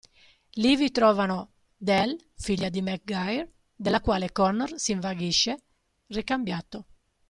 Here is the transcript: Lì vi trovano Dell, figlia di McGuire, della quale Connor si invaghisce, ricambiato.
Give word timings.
Lì 0.55 0.75
vi 0.77 0.89
trovano 0.89 1.51
Dell, 1.77 2.17
figlia 2.33 2.69
di 2.69 2.81
McGuire, 2.81 3.51
della 3.75 4.01
quale 4.01 4.31
Connor 4.31 4.79
si 4.79 4.93
invaghisce, 4.93 5.61
ricambiato. 6.07 6.87